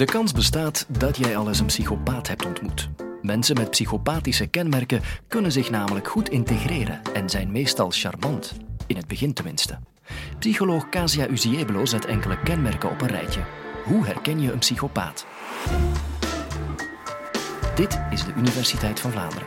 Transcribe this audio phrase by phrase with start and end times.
[0.00, 2.88] De kans bestaat dat jij al eens een psychopaat hebt ontmoet.
[3.22, 8.52] Mensen met psychopathische kenmerken kunnen zich namelijk goed integreren en zijn meestal charmant.
[8.86, 9.78] In het begin tenminste.
[10.38, 13.40] Psycholoog Casia Uziebelo zet enkele kenmerken op een rijtje.
[13.84, 15.26] Hoe herken je een psychopaat?
[17.74, 19.46] Dit is de Universiteit van Vlaanderen.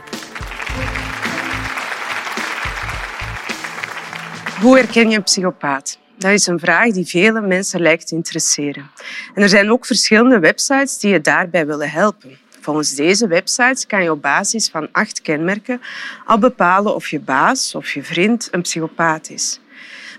[4.60, 5.98] Hoe herken je een psychopaat?
[6.16, 8.90] Dat is een vraag die vele mensen lijkt te interesseren.
[9.34, 12.38] En er zijn ook verschillende websites die je daarbij willen helpen.
[12.60, 15.80] Volgens deze websites kan je op basis van acht kenmerken
[16.24, 19.60] al bepalen of je baas of je vriend een psychopaat is.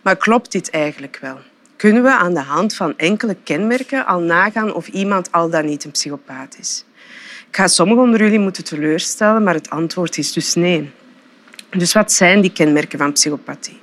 [0.03, 1.39] Maar klopt dit eigenlijk wel?
[1.75, 5.83] Kunnen we aan de hand van enkele kenmerken al nagaan of iemand al dan niet
[5.83, 6.85] een psychopaat is?
[7.47, 10.91] Ik ga sommigen onder jullie moeten teleurstellen, maar het antwoord is dus nee.
[11.69, 13.79] Dus wat zijn die kenmerken van psychopathie?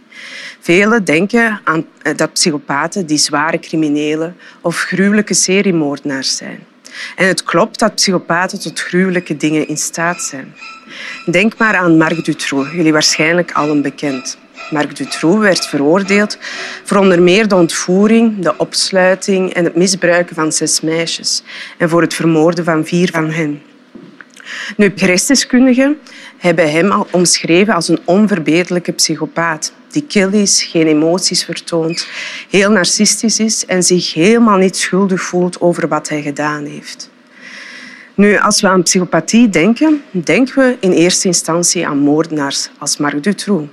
[0.62, 6.66] Velen denken aan eh, dat psychopaten die zware criminelen of gruwelijke seriemoordenaars zijn.
[7.16, 10.54] En het klopt dat psychopaten tot gruwelijke dingen in staat zijn.
[11.30, 14.38] Denk maar aan Marc Dutroux, jullie waarschijnlijk allen bekend.
[14.70, 16.38] Marc Dutroux werd veroordeeld
[16.84, 21.42] voor onder meer de ontvoering, de opsluiting en het misbruiken van zes meisjes
[21.78, 23.62] en voor het vermoorden van vier van hen.
[24.76, 25.98] Nu, gerechtsdeskundigen
[26.38, 32.06] hebben hem al omschreven als een onverbeterlijke psychopaat die kil is, geen emoties vertoont,
[32.50, 37.10] heel narcistisch is en zich helemaal niet schuldig voelt over wat hij gedaan heeft.
[38.14, 43.22] Nu, als we aan psychopathie denken, denken we in eerste instantie aan moordenaars als Marc
[43.22, 43.68] Dutroux.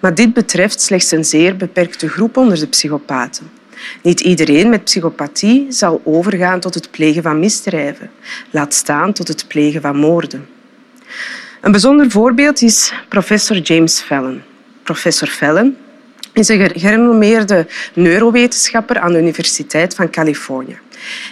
[0.00, 3.57] Maar dit betreft slechts een zeer beperkte groep onder de psychopaten.
[4.02, 8.10] Niet iedereen met psychopathie zal overgaan tot het plegen van misdrijven,
[8.50, 10.48] laat staan tot het plegen van moorden.
[11.60, 14.42] Een bijzonder voorbeeld is professor James Fallon.
[14.82, 15.76] Professor Fallon
[16.32, 20.78] is een gerenommeerde neurowetenschapper aan de Universiteit van Californië.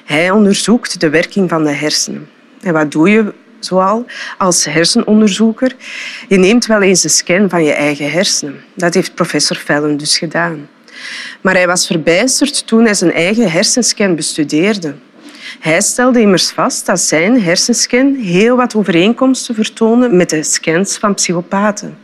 [0.04, 2.28] Hij onderzoekt de werking van de hersenen.
[2.60, 4.06] En wat doe je zoal
[4.38, 5.76] als hersenonderzoeker?
[6.28, 8.64] Je neemt wel eens een scan van je eigen hersenen.
[8.74, 10.68] Dat heeft professor Fallon dus gedaan.
[11.40, 14.94] Maar hij was verbijsterd toen hij zijn eigen hersenscan bestudeerde.
[15.60, 21.14] Hij stelde immers vast dat zijn hersenscan heel wat overeenkomsten vertoonde met de scans van
[21.14, 21.98] psychopaten.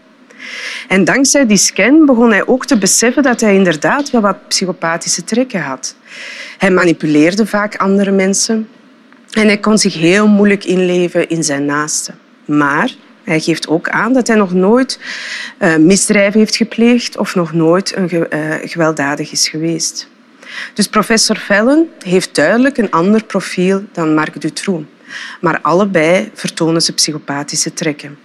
[0.88, 5.24] En dankzij die scan begon hij ook te beseffen dat hij inderdaad wel wat psychopathische
[5.24, 5.96] trekken had.
[6.58, 8.68] Hij manipuleerde vaak andere mensen
[9.30, 12.18] en hij kon zich heel moeilijk inleven in zijn naasten.
[12.44, 12.94] Maar
[13.32, 14.98] hij geeft ook aan dat hij nog nooit
[15.58, 20.08] uh, misdrijven heeft gepleegd of nog nooit een ge uh, gewelddadig is geweest.
[20.74, 24.84] Dus professor Fallon heeft duidelijk een ander profiel dan Marc Dutroux.
[25.40, 28.18] Maar allebei vertonen ze psychopathische trekken.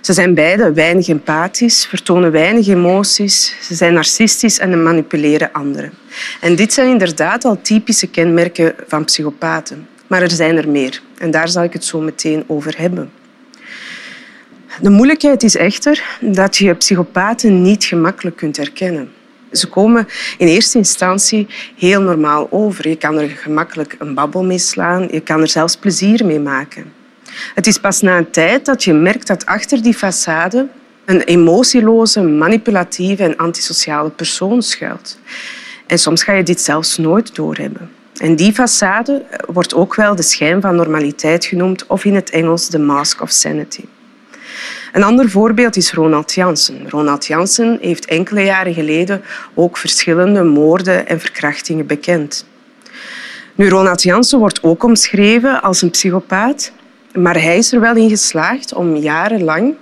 [0.00, 5.92] Ze zijn beide weinig empathisch, vertonen weinig emoties, ze zijn narcistisch en manipuleren anderen.
[6.40, 9.88] En dit zijn inderdaad al typische kenmerken van psychopaten.
[10.06, 13.10] Maar er zijn er meer en daar zal ik het zo meteen over hebben.
[14.80, 19.12] De moeilijkheid is echter dat je psychopaten niet gemakkelijk kunt herkennen.
[19.52, 20.08] Ze komen
[20.38, 21.46] in eerste instantie
[21.76, 22.88] heel normaal over.
[22.88, 26.92] Je kan er gemakkelijk een babbel mee slaan, je kan er zelfs plezier mee maken.
[27.54, 30.58] Het is pas na een tijd dat je merkt dat achter die façade
[31.04, 35.18] een emotieloze, manipulatieve en antisociale persoon schuilt.
[35.86, 37.90] En soms ga je dit zelfs nooit doorhebben.
[38.16, 42.68] En die façade wordt ook wel de schijn van normaliteit genoemd of in het Engels
[42.68, 43.84] de mask of sanity.
[44.94, 46.90] Een ander voorbeeld is Ronald Jansen.
[46.90, 49.22] Ronald Jansen heeft enkele jaren geleden
[49.54, 52.46] ook verschillende moorden en verkrachtingen bekend.
[53.54, 56.72] Nu, Ronald Jansen wordt ook omschreven als een psychopaat,
[57.12, 59.74] maar hij is er wel in geslaagd om jarenlang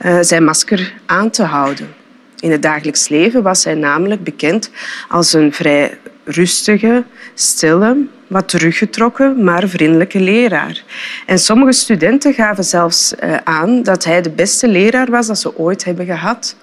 [0.00, 1.94] uh, zijn masker aan te houden.
[2.38, 4.70] In het dagelijks leven was hij namelijk bekend
[5.08, 7.04] als een vrij rustige,
[7.34, 10.82] stille, wat teruggetrokken, maar vriendelijke leraar.
[11.26, 15.58] En sommige studenten gaven zelfs eh, aan dat hij de beste leraar was dat ze
[15.58, 16.56] ooit hebben gehad.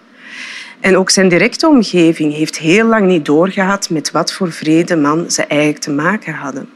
[0.79, 5.31] En ook zijn directe omgeving heeft heel lang niet doorgehad met wat voor vrede man
[5.31, 6.69] ze eigenlijk te maken hadden.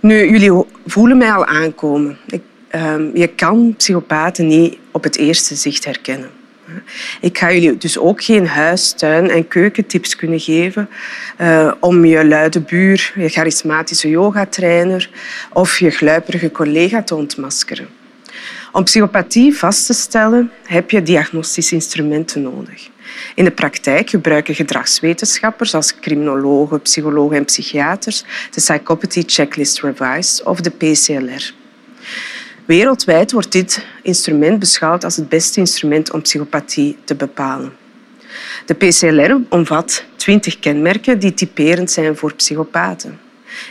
[0.00, 2.18] Nu, jullie voelen mij al aankomen.
[2.26, 2.42] Ik,
[2.74, 6.30] uh, je kan psychopaten niet op het eerste zicht herkennen.
[7.20, 10.88] Ik ga jullie dus ook geen huis, tuin en keukentips kunnen geven
[11.40, 15.10] uh, om je luide buur, je charismatische yogatrainer
[15.52, 17.88] of je gluiperige collega te ontmaskeren.
[18.72, 22.88] Om psychopathie vast te stellen heb je diagnostische instrumenten nodig.
[23.34, 30.60] In de praktijk gebruiken gedragswetenschappers als criminologen, psychologen en psychiaters de Psychopathy Checklist Revised of
[30.60, 31.65] de PCLR.
[32.66, 37.72] Wereldwijd wordt dit instrument beschouwd als het beste instrument om psychopathie te bepalen.
[38.66, 43.18] De PCLR omvat 20 kenmerken die typerend zijn voor psychopaten.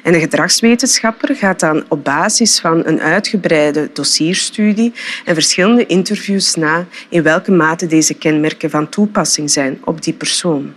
[0.04, 4.94] En de gedragswetenschapper gaat dan op basis van een uitgebreide dossierstudie
[5.26, 10.74] en verschillende interviews na in welke mate deze kenmerken van toepassing zijn op die persoon.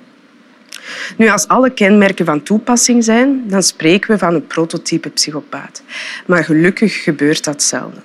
[1.17, 5.83] Nu, als alle kenmerken van toepassing zijn, dan spreken we van een prototype psychopaat.
[6.27, 8.03] Maar gelukkig gebeurt dat zelden.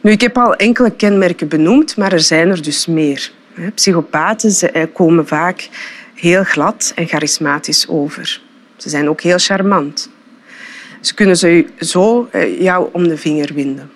[0.00, 3.32] Nu, ik heb al enkele kenmerken benoemd, maar er zijn er dus meer.
[3.74, 5.68] Psychopaten eh, komen vaak
[6.14, 8.40] heel glad en charismatisch over.
[8.76, 10.10] Ze zijn ook heel charmant.
[11.00, 11.36] Ze kunnen
[11.78, 13.90] zo eh, jou om de vinger winden.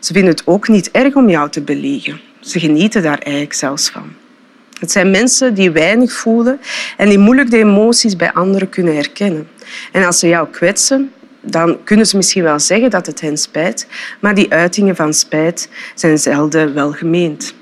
[0.00, 2.20] Ze vinden het ook niet erg om jou te belegen.
[2.40, 4.12] Ze genieten daar eigenlijk zelfs van.
[4.78, 6.60] Het zijn mensen die weinig voelen
[6.96, 9.48] en die moeilijk de emoties bij anderen kunnen herkennen.
[9.92, 13.86] En als ze jou kwetsen, dan kunnen ze misschien wel zeggen dat het hen spijt,
[14.20, 17.54] maar die uitingen van spijt zijn zelden welgemeend.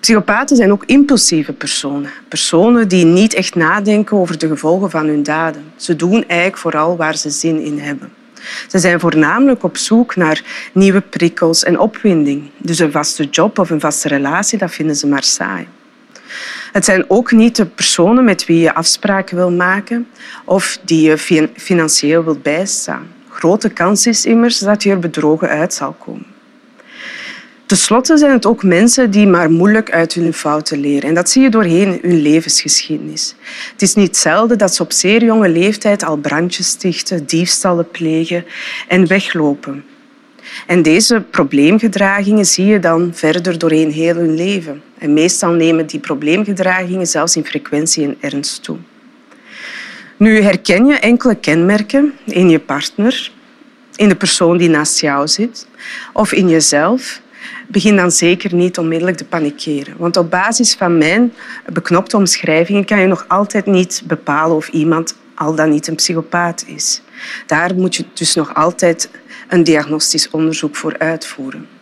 [0.00, 2.10] Psychopaten zijn ook impulsieve personen.
[2.28, 5.64] Personen die niet echt nadenken over de gevolgen van hun daden.
[5.76, 8.12] Ze doen eigenlijk vooral waar ze zin in hebben.
[8.68, 12.50] Ze zijn voornamelijk op zoek naar nieuwe prikkels en opwinding.
[12.58, 15.66] Dus een vaste job of een vaste relatie, dat vinden ze maar saai.
[16.72, 20.08] Het zijn ook niet de personen met wie je afspraken wil maken
[20.44, 23.06] of die je financieel wilt bijstaan.
[23.28, 26.35] Grote kans is immers dat je er bedrogen uit zal komen.
[27.66, 31.08] Ten slotte zijn het ook mensen die maar moeilijk uit hun fouten leren.
[31.08, 33.34] En dat zie je doorheen hun levensgeschiedenis.
[33.72, 38.44] Het is niet zelden dat ze op zeer jonge leeftijd al brandjes stichten, diefstallen plegen
[38.88, 39.84] en weglopen.
[40.66, 44.82] En deze probleemgedragingen zie je dan verder doorheen heel hun leven.
[44.98, 48.76] En meestal nemen die probleemgedragingen zelfs in frequentie en ernst toe.
[50.16, 53.30] Nu herken je enkele kenmerken in je partner,
[53.96, 55.66] in de persoon die naast jou zit
[56.12, 57.20] of in jezelf
[57.68, 59.94] begin dan zeker niet onmiddellijk te panikeren.
[59.96, 61.32] Want op basis van mijn
[61.72, 66.64] beknopte omschrijvingen kan je nog altijd niet bepalen of iemand al dan niet een psychopaat
[66.66, 67.02] is.
[67.46, 69.10] Daar moet je dus nog altijd
[69.48, 71.75] een diagnostisch onderzoek voor uitvoeren.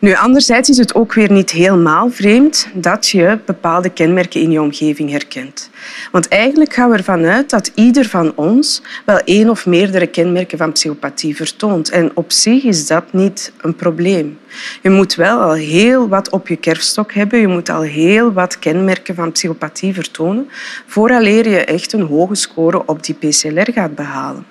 [0.00, 4.60] Nu, anderzijds is het ook weer niet helemaal vreemd dat je bepaalde kenmerken in je
[4.60, 5.70] omgeving herkent.
[6.12, 10.58] Want eigenlijk gaan we ervan uit dat ieder van ons wel één of meerdere kenmerken
[10.58, 11.90] van psychopathie vertoont.
[11.90, 14.38] En op zich is dat niet een probleem.
[14.82, 17.38] Je moet wel al heel wat op je kerfstok hebben.
[17.38, 20.48] Je moet al heel wat kenmerken van psychopathie vertonen
[20.86, 24.49] vooraleer je echt een hoge score op die PCLR gaat behalen.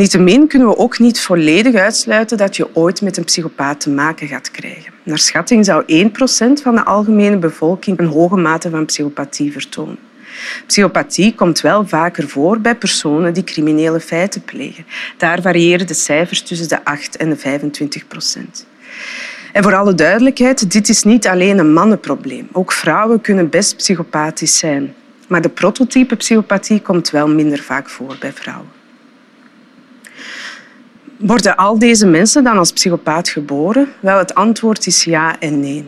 [0.00, 4.28] Niettemin kunnen we ook niet volledig uitsluiten dat je ooit met een psychopaat te maken
[4.28, 4.92] gaat krijgen.
[5.02, 9.98] Naar schatting zou 1% van de algemene bevolking een hoge mate van psychopathie vertonen.
[10.66, 14.86] Psychopathie komt wel vaker voor bij personen die criminele feiten plegen.
[15.16, 18.66] Daar variëren de cijfers tussen de 8 en de 25 procent.
[19.52, 22.48] En voor alle duidelijkheid, dit is niet alleen een mannenprobleem.
[22.52, 24.94] Ook vrouwen kunnen best psychopathisch zijn.
[25.28, 28.79] Maar de prototype psychopathie komt wel minder vaak voor bij vrouwen.
[31.20, 33.88] Worden al deze mensen dan als psychopaat geboren?
[34.00, 35.84] Wel, het antwoord is ja en nee.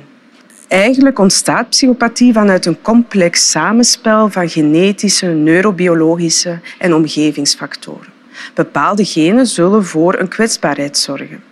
[0.68, 8.12] Eigenlijk ontstaat psychopathie vanuit een complex samenspel van genetische, neurobiologische en omgevingsfactoren.
[8.54, 11.42] Bepaalde genen zullen voor een kwetsbaarheid zorgen.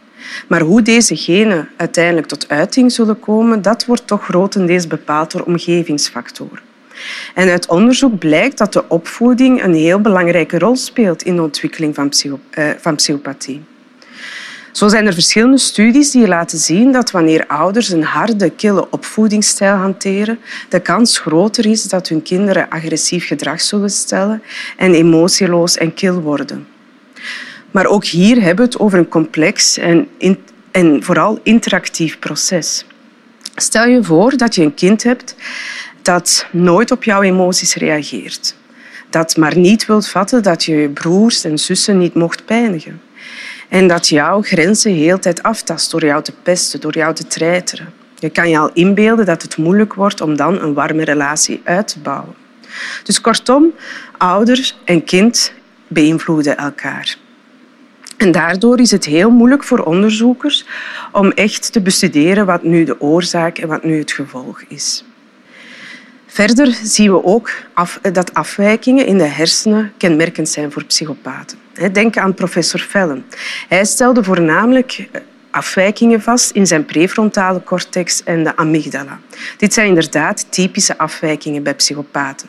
[0.49, 5.43] Maar hoe deze genen uiteindelijk tot uiting zullen komen, dat wordt toch grotendeels bepaald door
[5.43, 6.61] omgevingsfactoren.
[7.35, 11.95] En uit onderzoek blijkt dat de opvoeding een heel belangrijke rol speelt in de ontwikkeling
[11.95, 13.63] van, psycho eh, van psychopathie.
[14.73, 19.75] Zo zijn er verschillende studies die laten zien dat wanneer ouders een harde, kille opvoedingsstijl
[19.75, 24.43] hanteren, de kans groter is dat hun kinderen agressief gedrag zullen stellen
[24.77, 26.67] en emotieloos en kil worden.
[27.71, 30.09] Maar ook hier hebben we het over een complex en,
[30.71, 32.85] en vooral interactief proces.
[33.55, 35.35] Stel je voor dat je een kind hebt
[36.03, 38.57] dat nooit op jouw emoties reageert.
[39.11, 43.01] Dat maar niet wilt vatten dat je je broers en zussen niet mocht pijnigen.
[43.71, 47.93] En dat jouw grenzen heel tijd aftast door jou te pesten, door jou te treiteren.
[48.19, 51.89] Je kan je al inbeelden dat het moeilijk wordt om dan een warme relatie uit
[51.89, 52.35] te bouwen.
[53.05, 53.73] Dus kortom,
[54.17, 55.53] ouder en kind
[55.89, 57.17] beïnvloeden elkaar.
[58.17, 60.67] En daardoor is het heel moeilijk voor onderzoekers
[61.13, 65.05] om echt te bestuderen wat nu de oorzaak en wat nu het gevolg is.
[66.33, 67.51] Verder zien we ook
[68.13, 71.59] dat afwijkingen in de hersenen kenmerkend zijn voor psychopaten.
[71.93, 73.25] Denk aan professor Fellen.
[73.69, 75.21] Hij stelde voornamelijk eh,
[75.51, 79.21] afwijkingen vast in zijn prefrontale cortex en de amygdala.
[79.57, 82.49] Dit zijn inderdaad typische afwijkingen bij psychopaten.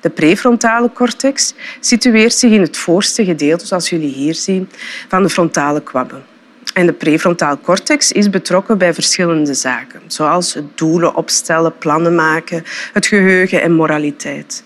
[0.00, 4.70] De prefrontale cortex situeert zich in het voorste gedeelte, zoals jullie hier zien,
[5.08, 6.31] van de frontale kwabben.
[6.72, 12.64] En de prefrontaal cortex is betrokken bij verschillende zaken, zoals het doelen opstellen, plannen maken,
[12.92, 14.64] het geheugen en moraliteit.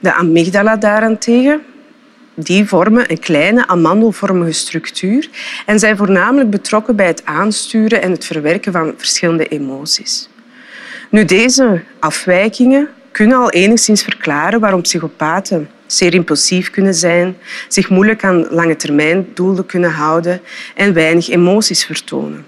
[0.00, 1.62] De amygdala daarentegen
[2.34, 5.28] die vormen een kleine amandelvormige structuur
[5.66, 10.28] en zijn voornamelijk betrokken bij het aansturen en het verwerken van verschillende emoties.
[11.10, 17.36] Nu, deze afwijkingen kunnen al enigszins verklaren waarom psychopaten zeer impulsief kunnen zijn,
[17.68, 20.40] zich moeilijk aan lange termijn doelen kunnen houden
[20.74, 22.46] en weinig emoties vertonen.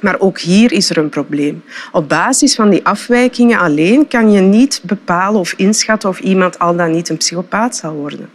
[0.00, 1.62] Maar ook hier is er een probleem.
[1.92, 6.76] Op basis van die afwijkingen alleen kan je niet bepalen of inschatten of iemand al
[6.76, 8.30] dan niet een psychopaat zal worden.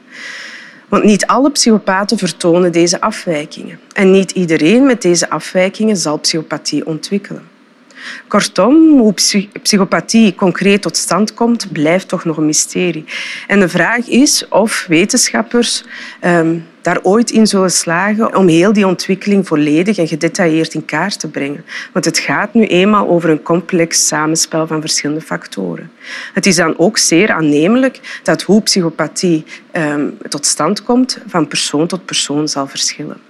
[0.90, 3.80] Want niet alle psychopaten vertonen deze afwijkingen.
[3.94, 7.55] En niet iedereen met deze afwijkingen zal psychopathie ontwikkelen.
[8.28, 9.14] Kortom, hoe
[9.62, 13.06] psychopathie concreet tot stand komt, blijft toch nog een mysterie.
[13.48, 15.84] En de vraag is of wetenschappers
[16.26, 21.20] um, daar ooit in zullen slagen om heel die ontwikkeling volledig en gedetailleerd in kaart
[21.20, 21.66] te brengen.
[21.94, 25.92] Want het gaat nu eenmaal over een complex samenspel van verschillende factoren.
[26.34, 31.88] Het is dan ook zeer aannemelijk dat hoe psychopathie um, tot stand komt van persoon
[31.88, 33.25] tot persoon zal verschillen.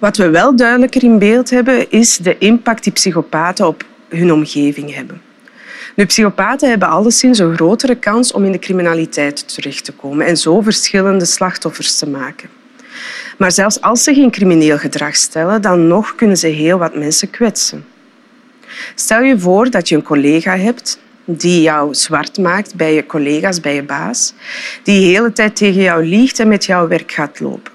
[0.00, 4.94] Wat we wel duidelijker in beeld hebben, is de impact die psychopaten op hun omgeving
[4.94, 5.22] hebben.
[5.94, 10.36] Nu, psychopaten hebben alleszins een grotere kans om in de criminaliteit terecht te komen en
[10.36, 12.48] zo verschillende slachtoffers te maken.
[13.38, 17.30] Maar zelfs als ze geen crimineel gedrag stellen, dan nog kunnen ze heel wat mensen
[17.30, 17.84] kwetsen.
[18.94, 23.60] Stel je voor dat je een collega hebt die jou zwart maakt bij je collega's,
[23.60, 24.34] bij je baas,
[24.82, 27.69] die de hele tijd tegen jou liegt en met jouw werk gaat lopen.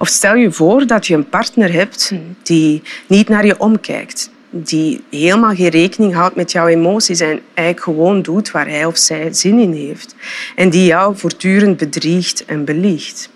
[0.00, 5.04] Of stel je voor dat je een partner hebt die niet naar je omkijkt, die
[5.10, 9.32] helemaal geen rekening houdt met jouw emoties en eigenlijk gewoon doet waar hij of zij
[9.32, 10.14] zin in heeft.
[10.56, 13.30] En die jou voortdurend bedriegt en beliegt.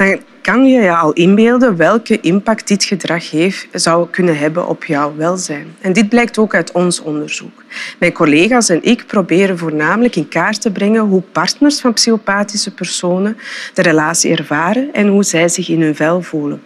[0.00, 4.84] Dan kan je je al inbeelden welke impact dit gedrag heeft, zou kunnen hebben op
[4.84, 5.66] jouw welzijn.
[5.80, 7.64] En dit blijkt ook uit ons onderzoek.
[7.98, 13.36] Mijn collega's en ik proberen voornamelijk in kaart te brengen hoe partners van psychopathische personen
[13.74, 16.62] de relatie ervaren en hoe zij zich in hun vel voelen.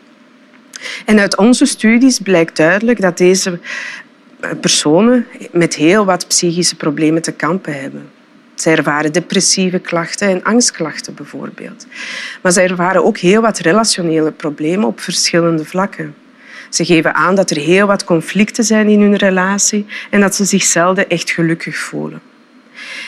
[1.06, 3.58] En uit onze studies blijkt duidelijk dat deze
[4.60, 8.10] personen met heel wat psychische problemen te kampen hebben.
[8.54, 11.86] Zij ervaren depressieve klachten en angstklachten bijvoorbeeld.
[12.42, 16.14] Maar zij ervaren ook heel wat relationele problemen op verschillende vlakken.
[16.68, 20.44] Ze geven aan dat er heel wat conflicten zijn in hun relatie en dat ze
[20.44, 22.20] zich zelden echt gelukkig voelen.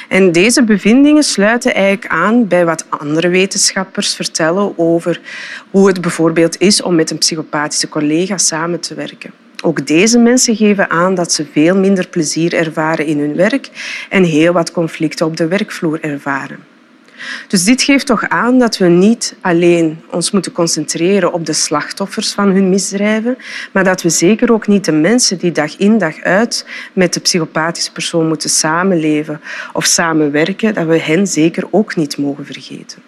[0.09, 5.21] En deze bevindingen sluiten eigenlijk aan bij wat andere wetenschappers vertellen over
[5.71, 9.31] hoe het bijvoorbeeld is om met een psychopathische collega samen te werken.
[9.63, 13.71] Ook deze mensen geven aan dat ze veel minder plezier ervaren in hun werk
[14.09, 16.59] en heel wat conflicten op de werkvloer ervaren.
[17.49, 22.33] Dus dit geeft toch aan dat we niet alleen ons moeten concentreren op de slachtoffers
[22.33, 23.37] van hun misdrijven,
[23.73, 27.21] maar dat we zeker ook niet de mensen die dag in dag uit met de
[27.21, 29.41] psychopathische persoon moeten samenleven
[29.73, 33.03] of samenwerken, dat we hen zeker ook niet mogen vergeten.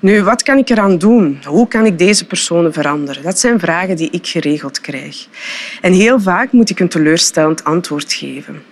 [0.00, 1.40] Nu, wat kan ik eraan doen?
[1.44, 3.22] Hoe kan ik deze personen veranderen?
[3.22, 5.26] Dat zijn vragen die ik geregeld krijg.
[5.80, 8.62] En heel vaak moet ik een teleurstellend antwoord geven.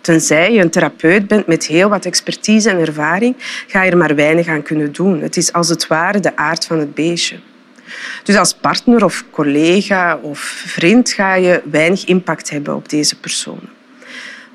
[0.00, 3.34] Tenzij je een therapeut bent met heel wat expertise en ervaring,
[3.66, 5.20] ga je er maar weinig aan kunnen doen.
[5.20, 7.36] Het is als het ware de aard van het beestje.
[8.22, 13.68] Dus als partner of collega of vriend ga je weinig impact hebben op deze personen.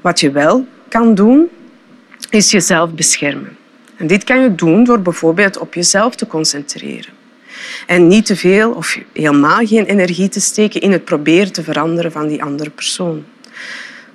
[0.02, 1.50] Wat je wel kan doen,
[2.30, 3.58] is jezelf beschermen.
[4.02, 7.14] En dit kan je doen door bijvoorbeeld op jezelf te concentreren.
[7.88, 12.12] En niet te veel of helemaal geen energie te steken in het proberen te veranderen
[12.12, 13.24] van die andere persoon.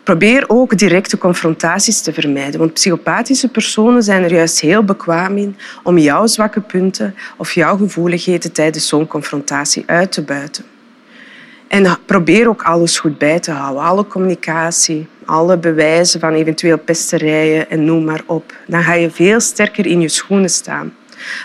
[0.02, 5.56] Probeer ook directe confrontaties te vermijden, want psychopathische personen zijn er juist heel bekwaam in
[5.82, 10.64] om jouw zwakke punten of jouw gevoeligheden tijdens zo'n confrontatie uit te buiten.
[11.68, 17.70] En probeer ook alles goed bij te houden, alle communicatie, alle bewijzen van eventueel pesterijen
[17.70, 18.54] en noem maar op.
[18.66, 20.94] Dan ga je veel sterker in je schoenen staan.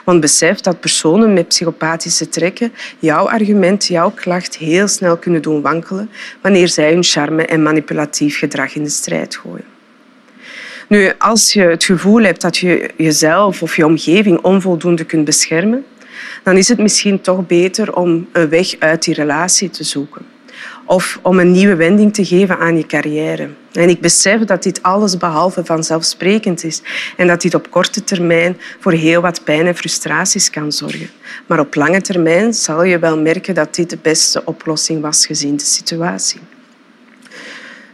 [0.06, 5.62] Want besef dat personen met psychopathische trekken jouw argument, jouw klacht heel snel kunnen doen
[5.62, 6.10] wankelen
[6.42, 9.66] wanneer zij hun charme en manipulatief gedrag in de strijd gooien.
[10.88, 15.86] Nu, als je het gevoel hebt dat je jezelf of je omgeving onvoldoende kunt beschermen,
[16.44, 20.31] dan is het misschien toch beter om een weg uit die relatie te zoeken
[20.92, 23.50] of om een nieuwe wending te geven aan je carrière.
[23.72, 26.82] En ik besef dat dit alles behalve vanzelfsprekend is
[27.18, 31.10] en dat dit op korte termijn voor heel wat pijn en frustraties kan zorgen.
[31.48, 35.56] Maar op lange termijn zal je wel merken dat dit de beste oplossing was gezien
[35.56, 36.40] de situatie.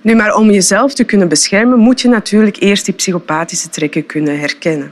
[0.02, 4.40] Nu, maar om jezelf te kunnen beschermen, moet je natuurlijk eerst die psychopathische trekken kunnen
[4.40, 4.92] herkennen.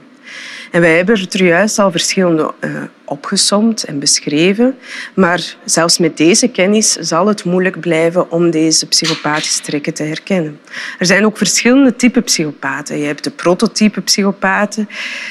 [0.76, 4.76] En wij hebben er juist al verschillende uh, opgesomd en beschreven.
[5.14, 10.60] Maar zelfs met deze kennis zal het moeilijk blijven om deze psychopathische trekken te herkennen.
[11.00, 12.98] Er zijn ook verschillende typen psychopaten.
[12.98, 14.90] Je hebt de prototype psychopaten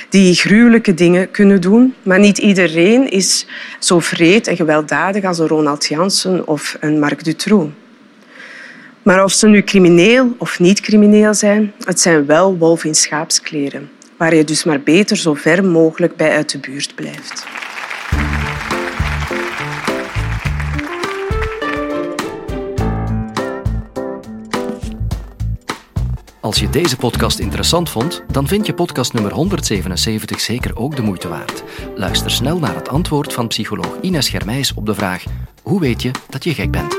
[0.08, 1.94] die gruwelijke dingen kunnen doen.
[2.02, 3.46] Maar niet iedereen is
[3.78, 7.72] zo vreed en gewelddadig als een Ronald Janssen of een Marc Dutroux.
[9.02, 13.90] Maar of ze nu crimineel of niet crimineel zijn, het zijn wel wolven in schaapskleren,
[14.24, 17.46] waar je dus maar beter zo ver mogelijk bij uit de buurt blijft.
[26.40, 31.02] Als je deze podcast interessant vond, dan vind je podcast nummer 177 zeker ook de
[31.02, 31.62] moeite waard.
[31.94, 35.24] Luister snel naar het antwoord van psycholoog Ines Germijs op de vraag:
[35.62, 36.96] hoe weet je dat je gek bent?